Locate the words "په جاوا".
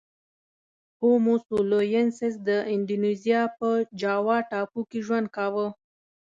3.57-4.37